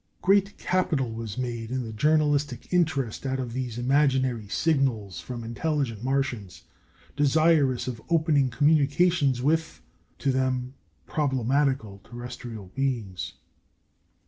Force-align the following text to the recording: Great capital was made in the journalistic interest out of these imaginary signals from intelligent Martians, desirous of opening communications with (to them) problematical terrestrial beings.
Great 0.23 0.57
capital 0.57 1.11
was 1.11 1.37
made 1.37 1.69
in 1.69 1.83
the 1.85 1.93
journalistic 1.93 2.67
interest 2.73 3.23
out 3.23 3.39
of 3.39 3.53
these 3.53 3.77
imaginary 3.77 4.47
signals 4.47 5.19
from 5.19 5.43
intelligent 5.43 6.03
Martians, 6.03 6.63
desirous 7.15 7.87
of 7.87 8.01
opening 8.09 8.49
communications 8.49 9.43
with 9.43 9.79
(to 10.17 10.31
them) 10.31 10.73
problematical 11.05 12.01
terrestrial 12.03 12.71
beings. 12.73 13.33